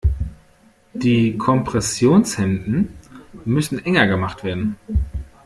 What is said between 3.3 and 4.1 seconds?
müssen enger